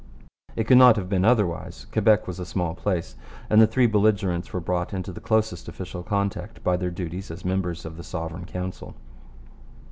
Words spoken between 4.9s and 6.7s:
into the closest official contact